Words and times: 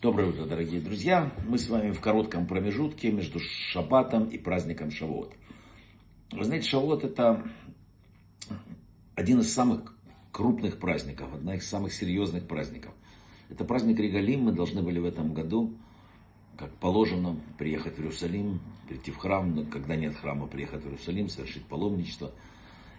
Доброе 0.00 0.28
утро, 0.28 0.44
дорогие 0.44 0.80
друзья. 0.80 1.32
Мы 1.48 1.58
с 1.58 1.68
вами 1.68 1.90
в 1.90 2.00
коротком 2.00 2.46
промежутке 2.46 3.10
между 3.10 3.40
Шаббатом 3.40 4.26
и 4.26 4.38
праздником 4.38 4.92
Шавуот. 4.92 5.34
Вы 6.30 6.44
знаете, 6.44 6.68
Шавуот 6.68 7.02
это 7.02 7.42
один 9.16 9.40
из 9.40 9.52
самых 9.52 9.92
крупных 10.30 10.78
праздников, 10.78 11.34
одна 11.34 11.56
из 11.56 11.66
самых 11.68 11.92
серьезных 11.92 12.46
праздников. 12.46 12.92
Это 13.50 13.64
праздник 13.64 13.98
Регалим. 13.98 14.42
Мы 14.42 14.52
должны 14.52 14.82
были 14.82 15.00
в 15.00 15.04
этом 15.04 15.34
году, 15.34 15.74
как 16.56 16.70
положено, 16.74 17.34
приехать 17.58 17.96
в 17.96 17.98
Иерусалим, 17.98 18.60
прийти 18.88 19.10
в 19.10 19.16
храм, 19.16 19.52
но 19.52 19.64
когда 19.64 19.96
нет 19.96 20.14
храма, 20.14 20.46
приехать 20.46 20.84
в 20.84 20.86
Иерусалим, 20.86 21.28
совершить 21.28 21.64
паломничество. 21.64 22.30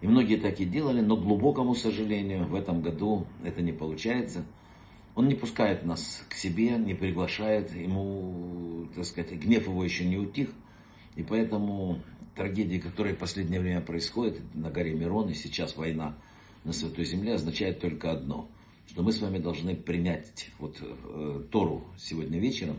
И 0.00 0.06
многие 0.06 0.38
так 0.38 0.58
и 0.60 0.64
делали, 0.64 1.02
но 1.02 1.18
к 1.18 1.22
глубокому 1.22 1.74
сожалению, 1.74 2.46
в 2.46 2.54
этом 2.54 2.80
году 2.80 3.26
это 3.44 3.60
не 3.60 3.72
получается– 3.72 4.46
он 5.16 5.28
не 5.28 5.34
пускает 5.34 5.84
нас 5.84 6.22
к 6.28 6.34
себе, 6.34 6.76
не 6.76 6.94
приглашает, 6.94 7.74
ему, 7.74 8.86
так 8.94 9.06
сказать, 9.06 9.32
гнев 9.32 9.66
его 9.66 9.82
еще 9.82 10.04
не 10.04 10.18
утих. 10.18 10.50
И 11.16 11.22
поэтому 11.22 12.02
трагедии, 12.36 12.76
которые 12.76 13.14
в 13.16 13.18
последнее 13.18 13.60
время 13.60 13.80
происходят 13.80 14.38
на 14.54 14.70
горе 14.70 14.92
Мирон, 14.92 15.30
и 15.30 15.34
сейчас 15.34 15.74
война 15.76 16.14
на 16.64 16.74
Святой 16.74 17.06
Земле, 17.06 17.34
означает 17.34 17.80
только 17.80 18.12
одно, 18.12 18.50
что 18.86 19.02
мы 19.02 19.10
с 19.10 19.22
вами 19.22 19.38
должны 19.38 19.74
принять 19.74 20.50
вот, 20.58 20.76
э, 20.82 21.44
Тору 21.50 21.84
сегодня 21.96 22.38
вечером 22.38 22.76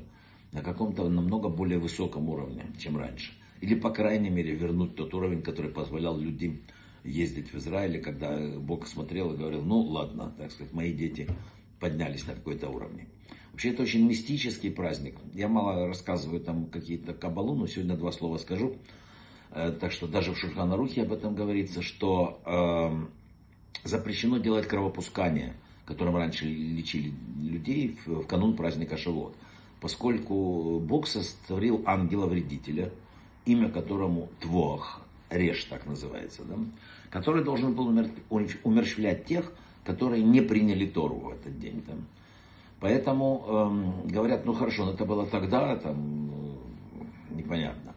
на 0.52 0.62
каком-то 0.62 1.10
намного 1.10 1.50
более 1.50 1.80
высоком 1.80 2.30
уровне, 2.30 2.66
чем 2.80 2.98
раньше. 2.98 3.34
Или, 3.62 3.74
по 3.74 3.90
крайней 3.90 4.30
мере, 4.30 4.54
вернуть 4.54 4.96
тот 4.96 5.12
уровень, 5.16 5.42
который 5.42 5.72
позволял 5.72 6.16
людям 6.16 6.60
ездить 7.04 7.52
в 7.52 7.58
Израиле, 7.58 8.00
когда 8.00 8.38
Бог 8.60 8.86
смотрел 8.86 9.34
и 9.34 9.38
говорил, 9.38 9.64
ну 9.64 9.80
ладно, 9.80 10.36
так 10.38 10.52
сказать, 10.52 10.72
мои 10.72 10.94
дети 10.94 11.28
поднялись 11.80 12.26
на 12.28 12.34
какой-то 12.34 12.70
уровне. 12.70 13.08
Вообще 13.52 13.70
это 13.70 13.84
очень 13.84 14.08
мистический 14.08 14.70
праздник. 14.70 15.16
Я 15.34 15.48
мало 15.48 15.88
рассказываю 15.88 16.40
там 16.42 16.68
какие-то 16.68 17.14
кабалу, 17.14 17.56
но 17.56 17.68
сегодня 17.68 17.96
два 17.96 18.12
слова 18.12 18.38
скажу. 18.38 18.76
Э, 19.52 19.72
так 19.72 19.92
что 19.92 20.08
даже 20.08 20.34
в 20.34 20.38
Шурхана-Рухе 20.38 21.04
об 21.04 21.14
этом 21.14 21.34
говорится, 21.34 21.82
что 21.82 22.40
э, 22.46 23.88
запрещено 23.88 24.38
делать 24.38 24.68
кровопускание, 24.68 25.56
которым 25.86 26.18
раньше 26.18 26.46
лечили 26.46 27.14
людей 27.42 27.98
в, 28.06 28.22
в 28.22 28.28
канун 28.28 28.56
праздника 28.56 28.98
Шавуот. 28.98 29.36
Поскольку 29.82 30.80
Бог 30.80 31.08
сотворил 31.08 31.84
ангела-вредителя, 31.86 32.92
имя 33.46 33.70
которому 33.70 34.30
Твох, 34.40 35.02
Реш 35.30 35.64
так 35.66 35.86
называется, 35.86 36.44
да, 36.44 36.58
который 37.10 37.44
должен 37.44 37.74
был 37.74 37.88
умерщвлять 38.64 39.26
тех, 39.26 39.52
которые 39.88 40.22
не 40.22 40.42
приняли 40.42 40.86
Тору 40.86 41.16
в 41.16 41.30
этот 41.30 41.58
день. 41.60 41.82
Там. 41.82 42.06
Поэтому 42.82 43.46
эм, 43.48 44.08
говорят, 44.08 44.46
ну 44.46 44.54
хорошо, 44.54 44.86
но 44.86 44.92
это 44.92 45.06
было 45.06 45.26
тогда, 45.26 45.78
там, 45.78 46.28
ну, 46.28 46.58
непонятно. 47.32 47.96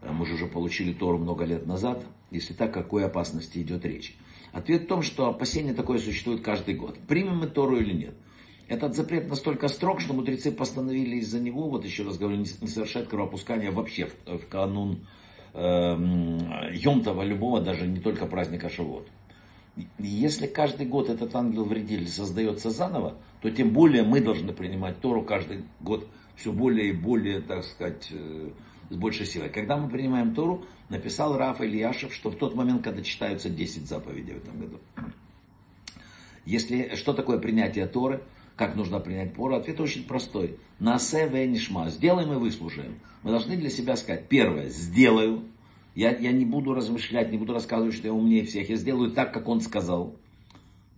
Мы 0.00 0.26
же 0.26 0.34
уже 0.34 0.46
получили 0.46 0.92
Тору 0.92 1.18
много 1.18 1.44
лет 1.44 1.66
назад. 1.66 2.04
Если 2.30 2.54
так, 2.54 2.72
какой 2.72 3.04
опасности 3.04 3.58
идет 3.58 3.84
речь? 3.84 4.16
Ответ 4.52 4.84
в 4.84 4.86
том, 4.86 5.02
что 5.02 5.26
опасение 5.26 5.74
такое 5.74 5.98
существует 5.98 6.40
каждый 6.40 6.74
год. 6.74 6.98
Примем 7.08 7.38
мы 7.38 7.48
Тору 7.48 7.78
или 7.78 7.92
нет? 7.92 8.14
Этот 8.68 8.94
запрет 8.94 9.28
настолько 9.28 9.66
строг, 9.68 10.00
что 10.00 10.14
мудрецы 10.14 10.52
постановили 10.52 11.16
из-за 11.16 11.40
него, 11.40 11.68
вот 11.68 11.84
еще 11.84 12.04
раз 12.04 12.16
говорю, 12.16 12.36
не 12.36 12.46
совершать 12.46 13.08
кровопускание 13.08 13.72
вообще 13.72 14.06
в, 14.06 14.38
в 14.38 14.46
канун 14.48 15.06
э, 15.52 16.70
Йомтова 16.74 17.22
любого, 17.22 17.60
даже 17.60 17.86
не 17.86 17.98
только 17.98 18.26
праздника 18.26 18.68
Шавот. 18.68 19.08
Если 19.98 20.46
каждый 20.46 20.86
год 20.86 21.10
этот 21.10 21.34
ангел-вредитель 21.34 22.08
создается 22.08 22.70
заново, 22.70 23.16
то 23.40 23.50
тем 23.50 23.70
более 23.70 24.04
мы 24.04 24.20
должны 24.20 24.52
принимать 24.52 25.00
Тору 25.00 25.22
каждый 25.22 25.64
год 25.80 26.06
все 26.36 26.52
более 26.52 26.90
и 26.90 26.92
более, 26.92 27.40
так 27.40 27.64
сказать, 27.64 28.08
э, 28.10 28.50
с 28.90 28.96
большей 28.96 29.26
силой. 29.26 29.48
Когда 29.48 29.76
мы 29.76 29.88
принимаем 29.88 30.34
Тору, 30.34 30.64
написал 30.88 31.36
Раф 31.36 31.60
Ильяшев, 31.60 32.14
что 32.14 32.30
в 32.30 32.36
тот 32.36 32.54
момент, 32.54 32.82
когда 32.82 33.02
читаются 33.02 33.50
10 33.50 33.86
заповедей 33.88 34.34
в 34.34 34.38
этом 34.38 34.60
году. 34.60 34.80
Если, 36.44 36.94
что 36.94 37.12
такое 37.12 37.38
принятие 37.38 37.86
Торы, 37.86 38.22
как 38.56 38.76
нужно 38.76 39.00
принять 39.00 39.34
Тору, 39.34 39.56
ответ 39.56 39.80
очень 39.80 40.04
простой. 40.04 40.58
Насе 40.78 41.28
венишма, 41.28 41.90
сделаем 41.90 42.32
и 42.32 42.36
выслушаем. 42.36 43.00
Мы 43.22 43.30
должны 43.30 43.56
для 43.56 43.70
себя 43.70 43.96
сказать, 43.96 44.28
первое, 44.28 44.68
сделаю, 44.68 45.44
я, 45.94 46.16
я 46.16 46.32
не 46.32 46.44
буду 46.44 46.74
размышлять, 46.74 47.30
не 47.30 47.38
буду 47.38 47.52
рассказывать, 47.52 47.94
что 47.94 48.08
я 48.08 48.12
умнее 48.12 48.44
всех. 48.44 48.68
Я 48.68 48.76
сделаю 48.76 49.12
так, 49.12 49.32
как 49.32 49.48
он 49.48 49.60
сказал. 49.60 50.16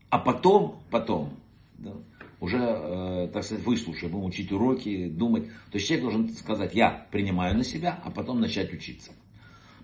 А 0.08 0.18
потом, 0.18 0.80
потом, 0.90 1.30
да, 1.78 1.92
уже, 2.40 2.58
э, 2.58 3.28
так 3.32 3.44
сказать, 3.44 3.64
выслушаем, 3.64 4.12
будем 4.12 4.26
учить 4.26 4.52
уроки, 4.52 5.08
думать. 5.08 5.46
То 5.70 5.78
есть 5.78 5.86
человек 5.86 6.04
должен 6.04 6.28
сказать, 6.30 6.74
я 6.74 7.06
принимаю 7.10 7.56
на 7.56 7.64
себя, 7.64 8.00
а 8.04 8.10
потом 8.10 8.40
начать 8.40 8.72
учиться. 8.72 9.12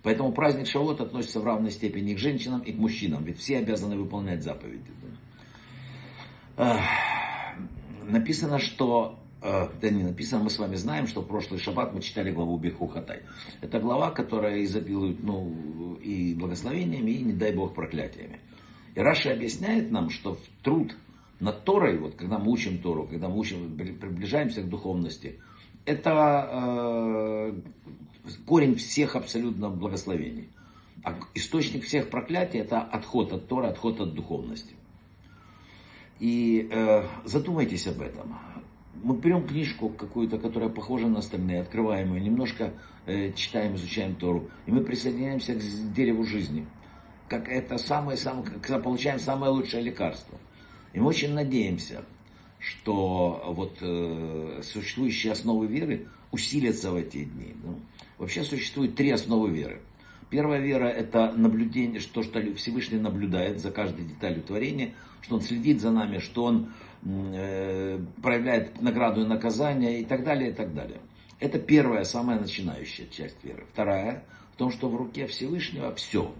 Поэтому 0.02 0.32
праздник 0.32 0.66
Шавот 0.66 1.00
относится 1.00 1.40
в 1.40 1.44
равной 1.44 1.70
степени 1.70 2.14
к 2.14 2.18
женщинам 2.18 2.60
и 2.60 2.72
к 2.72 2.78
мужчинам, 2.78 3.24
ведь 3.24 3.38
все 3.38 3.58
обязаны 3.58 3.96
выполнять 3.96 4.42
заповеди. 4.42 4.90
Да. 6.56 6.80
Написано, 8.08 8.58
что 8.58 9.21
Э, 9.42 9.68
да 9.80 9.90
не 9.90 10.04
написано, 10.04 10.44
мы 10.44 10.50
с 10.50 10.58
вами 10.58 10.76
знаем, 10.76 11.08
что 11.08 11.20
в 11.20 11.26
прошлый 11.26 11.58
шаббат 11.58 11.92
мы 11.92 12.00
читали 12.00 12.30
главу 12.30 12.56
Бехухатай. 12.58 13.22
Это 13.60 13.80
глава, 13.80 14.12
которая 14.12 14.62
изобилует 14.62 15.22
ну, 15.22 15.98
и 16.00 16.34
благословениями, 16.34 17.10
и, 17.10 17.22
не 17.24 17.32
дай 17.32 17.52
Бог, 17.52 17.74
проклятиями. 17.74 18.38
И 18.94 19.00
Раша 19.00 19.32
объясняет 19.32 19.90
нам, 19.90 20.10
что 20.10 20.34
в 20.34 20.62
труд 20.62 20.94
над 21.40 21.64
Торой, 21.64 21.98
вот, 21.98 22.14
когда 22.14 22.38
мы 22.38 22.52
учим 22.52 22.78
Тору, 22.78 23.08
когда 23.08 23.28
мы 23.28 23.38
учим, 23.38 23.76
приближаемся 23.76 24.62
к 24.62 24.68
духовности, 24.68 25.40
это 25.86 26.48
э, 26.52 27.60
корень 28.46 28.76
всех 28.76 29.16
абсолютно 29.16 29.70
благословений. 29.70 30.50
А 31.02 31.18
источник 31.34 31.82
всех 31.82 32.10
проклятий 32.10 32.60
это 32.60 32.80
отход 32.80 33.32
от 33.32 33.48
Тора, 33.48 33.70
отход 33.70 34.00
от 34.00 34.14
духовности. 34.14 34.76
И 36.20 36.68
э, 36.70 37.02
задумайтесь 37.24 37.88
об 37.88 38.02
этом 38.02 38.38
мы 39.02 39.16
берем 39.16 39.46
книжку 39.46 39.88
какую-то, 39.88 40.38
которая 40.38 40.68
похожа 40.68 41.08
на 41.08 41.18
остальные, 41.18 41.60
открываем 41.60 42.14
ее, 42.14 42.20
немножко 42.20 42.72
э, 43.06 43.32
читаем, 43.32 43.74
изучаем 43.74 44.14
Тору, 44.14 44.48
и 44.66 44.70
мы 44.70 44.82
присоединяемся 44.82 45.54
к 45.54 45.92
дереву 45.92 46.24
жизни. 46.24 46.66
Как 47.28 47.48
это 47.48 47.78
самое, 47.78 48.16
самое, 48.16 48.44
когда 48.46 48.78
получаем 48.78 49.18
самое 49.18 49.52
лучшее 49.52 49.82
лекарство. 49.82 50.38
И 50.92 51.00
мы 51.00 51.06
очень 51.06 51.32
надеемся, 51.32 52.04
что 52.58 53.42
вот 53.48 53.78
э, 53.80 54.60
существующие 54.62 55.32
основы 55.32 55.66
веры 55.66 56.06
усилятся 56.30 56.90
в 56.92 56.96
эти 56.96 57.24
дни. 57.24 57.54
Ну, 57.62 57.80
вообще 58.18 58.44
существует 58.44 58.94
три 58.94 59.10
основы 59.10 59.50
веры. 59.50 59.80
Первая 60.32 60.60
вера– 60.60 60.86
это 60.86 61.32
наблюдение, 61.36 62.00
что, 62.00 62.24
что 62.24 62.40
Всевышний 62.54 62.98
наблюдает 62.98 63.60
за 63.60 63.70
каждой 63.70 64.04
деталью 64.04 64.42
творения, 64.42 64.94
что 65.20 65.36
Он 65.36 65.42
следит 65.42 65.80
за 65.80 65.92
нами, 65.92 66.18
что 66.18 66.44
Он 66.44 66.72
Э, 67.04 67.98
проявляет 68.22 68.80
награду 68.80 69.22
и 69.22 69.24
наказание 69.24 70.02
и 70.02 70.04
так 70.04 70.22
далее, 70.22 70.50
и 70.50 70.52
так 70.52 70.72
далее. 70.72 71.00
Это 71.40 71.58
первая, 71.58 72.04
самая 72.04 72.38
начинающая 72.38 73.06
часть 73.08 73.42
веры. 73.42 73.64
Вторая, 73.72 74.22
в 74.52 74.56
том, 74.56 74.70
что 74.70 74.88
в 74.88 74.94
руке 74.94 75.26
Всевышнего 75.26 75.92
все. 75.96 76.32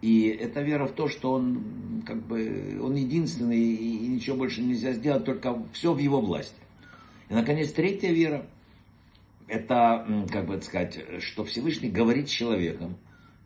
И 0.00 0.28
это 0.28 0.60
вера 0.60 0.86
в 0.86 0.92
то, 0.92 1.08
что 1.08 1.32
он, 1.32 2.04
как 2.06 2.24
бы, 2.24 2.78
он 2.80 2.94
единственный 2.94 3.58
и 3.58 4.06
ничего 4.06 4.36
больше 4.36 4.62
нельзя 4.62 4.92
сделать, 4.92 5.24
только 5.24 5.60
все 5.72 5.92
в 5.92 5.98
его 5.98 6.20
власти. 6.20 6.54
И, 7.28 7.34
наконец, 7.34 7.72
третья 7.72 8.12
вера, 8.12 8.46
это, 9.48 10.06
как 10.30 10.46
бы 10.46 10.62
сказать, 10.62 11.00
что 11.18 11.44
Всевышний 11.44 11.90
говорит 11.90 12.28
с 12.28 12.32
человеком, 12.32 12.96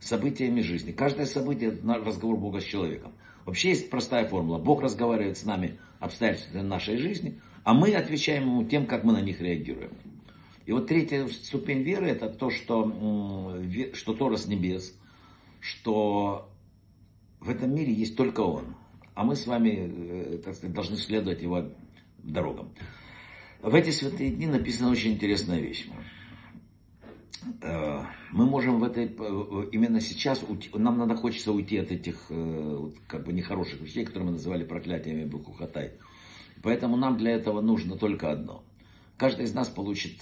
событиями 0.02 0.60
жизни. 0.60 0.92
Каждое 0.92 1.26
событие– 1.26 1.70
это 1.72 1.94
разговор 1.94 2.36
Бога 2.36 2.60
с 2.60 2.64
человеком. 2.64 3.12
Вообще 3.44 3.70
есть 3.70 3.88
простая 3.88 4.28
формула. 4.28 4.58
Бог 4.58 4.82
разговаривает 4.82 5.38
с 5.38 5.44
нами 5.44 5.78
обстоятельствами 6.00 6.62
нашей 6.62 6.96
жизни, 6.96 7.40
а 7.64 7.72
мы 7.74 7.94
отвечаем 7.94 8.42
ему 8.42 8.64
тем, 8.64 8.86
как 8.86 9.04
мы 9.04 9.12
на 9.12 9.20
них 9.20 9.40
реагируем. 9.40 9.92
И 10.66 10.72
вот 10.72 10.88
третья 10.88 11.26
ступень 11.28 11.82
веры 11.82 12.08
это 12.08 12.28
то, 12.28 12.50
что, 12.50 13.60
что 13.94 14.14
Тора 14.14 14.36
с 14.36 14.46
небес, 14.46 14.94
что 15.60 16.50
в 17.40 17.50
этом 17.50 17.74
мире 17.74 17.92
есть 17.92 18.16
только 18.16 18.40
Он, 18.40 18.76
а 19.14 19.24
мы 19.24 19.36
с 19.36 19.46
вами, 19.46 19.90
э, 20.34 20.38
так 20.38 20.54
сказать, 20.54 20.74
должны 20.74 20.96
следовать 20.96 21.42
Его 21.42 21.64
дорогам. 22.18 22.70
В 23.60 23.74
эти 23.74 23.90
святые 23.90 24.30
дни 24.30 24.46
написана 24.46 24.90
очень 24.90 25.12
интересная 25.12 25.60
вещь. 25.60 25.88
Э, 28.12 28.32
мы 28.32 28.46
можем 28.46 28.78
в 28.78 28.84
этой, 28.84 29.06
э, 29.06 29.68
именно 29.72 30.00
сейчас, 30.00 30.44
нам 30.74 30.98
надо 30.98 31.16
хочется 31.16 31.52
уйти 31.52 31.78
от 31.78 31.90
этих 31.90 32.26
э, 32.30 32.90
как 33.06 33.24
бы 33.24 33.32
нехороших 33.32 33.80
вещей, 33.80 34.04
которые 34.04 34.26
мы 34.26 34.32
называли 34.32 34.64
проклятиями 34.64 35.24
Бухухатай. 35.24 35.92
Поэтому 36.62 36.96
нам 36.96 37.16
для 37.16 37.32
этого 37.32 37.60
нужно 37.60 37.96
только 37.96 38.30
одно. 38.30 38.62
Каждый 39.16 39.44
из 39.44 39.54
нас 39.54 39.68
получит, 39.68 40.20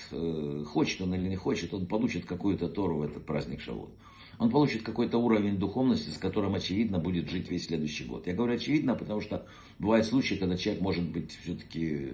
хочет 0.66 1.00
он 1.00 1.14
или 1.14 1.28
не 1.28 1.36
хочет, 1.36 1.72
он 1.72 1.86
получит 1.86 2.26
какую-то 2.26 2.68
Тору 2.68 2.98
в 2.98 3.02
этот 3.02 3.24
праздник 3.24 3.60
Шавот. 3.60 3.90
Он 4.38 4.50
получит 4.50 4.82
какой-то 4.82 5.18
уровень 5.18 5.58
духовности, 5.58 6.10
с 6.10 6.18
которым, 6.18 6.54
очевидно, 6.54 6.98
будет 6.98 7.30
жить 7.30 7.50
весь 7.50 7.66
следующий 7.66 8.04
год. 8.04 8.26
Я 8.26 8.34
говорю 8.34 8.54
очевидно, 8.54 8.94
потому 8.94 9.20
что 9.20 9.46
бывают 9.78 10.06
случаи, 10.06 10.34
когда 10.34 10.56
человек 10.56 10.82
может 10.82 11.04
быть 11.04 11.38
все-таки 11.42 12.10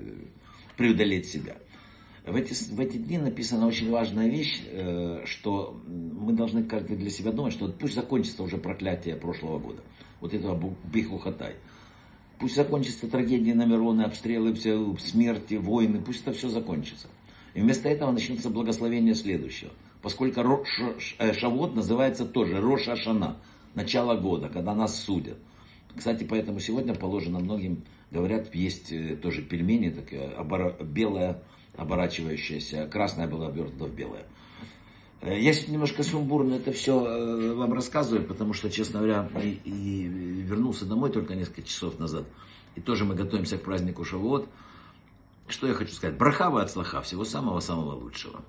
преодолеть 0.76 1.26
себя. 1.26 1.56
В 2.26 2.34
эти, 2.34 2.54
в 2.54 2.80
эти 2.80 2.96
дни 2.96 3.18
написана 3.18 3.68
очень 3.68 3.88
важная 3.88 4.28
вещь, 4.28 4.60
э, 4.66 5.22
что 5.26 5.80
мы 5.86 6.32
должны 6.32 6.64
каждый 6.64 6.96
для 6.96 7.08
себя 7.08 7.30
думать, 7.30 7.52
что 7.52 7.68
пусть 7.68 7.94
закончится 7.94 8.42
уже 8.42 8.58
проклятие 8.58 9.14
прошлого 9.14 9.60
года. 9.60 9.80
Вот 10.20 10.34
этого 10.34 10.74
Бихухатай. 10.92 11.54
Пусть 12.40 12.56
закончится 12.56 13.08
трагедии 13.08 13.52
на 13.52 14.04
обстрелы, 14.04 14.54
все, 14.54 14.96
смерти, 14.98 15.54
войны, 15.54 16.02
пусть 16.04 16.22
это 16.22 16.32
все 16.32 16.48
закончится. 16.48 17.06
И 17.54 17.60
вместо 17.60 17.88
этого 17.88 18.10
начнется 18.10 18.50
благословение 18.50 19.14
следующего. 19.14 19.70
Поскольку 20.02 20.40
э, 20.40 21.32
Шавот 21.32 21.76
называется 21.76 22.26
тоже 22.26 22.60
Рош 22.60 22.88
Ашана, 22.88 23.36
начало 23.74 24.16
года, 24.16 24.48
когда 24.48 24.74
нас 24.74 24.98
судят. 25.00 25.38
Кстати, 25.94 26.24
поэтому 26.24 26.58
сегодня 26.58 26.92
положено 26.92 27.38
многим, 27.38 27.84
говорят, 28.10 28.52
есть 28.52 28.90
э, 28.90 29.14
тоже 29.14 29.42
пельмени, 29.42 29.90
такая 29.90 30.34
белая 30.82 31.40
оборачивающаяся, 31.76 32.86
красная 32.86 33.26
была 33.26 33.48
обернута 33.48 33.84
в 33.84 33.94
белое. 33.94 34.26
Э, 35.20 35.38
я 35.38 35.52
сегодня 35.52 35.74
немножко 35.74 36.02
сумбурно 36.02 36.54
это 36.54 36.72
все 36.72 37.04
э, 37.04 37.54
вам 37.54 37.72
рассказываю, 37.72 38.24
потому 38.26 38.52
что, 38.52 38.70
честно 38.70 39.00
говоря, 39.00 39.28
и, 39.42 39.60
и 39.64 40.02
вернулся 40.42 40.84
домой 40.84 41.10
только 41.10 41.34
несколько 41.34 41.62
часов 41.62 41.98
назад. 41.98 42.24
И 42.74 42.80
тоже 42.80 43.04
мы 43.04 43.14
готовимся 43.14 43.58
к 43.58 43.62
празднику 43.62 44.04
Шавуот. 44.04 44.48
Что 45.48 45.66
я 45.66 45.74
хочу 45.74 45.92
сказать? 45.92 46.16
Брахава 46.18 46.62
от 46.62 46.70
слаха, 46.70 47.00
всего 47.02 47.24
самого-самого 47.24 47.94
лучшего. 47.94 48.42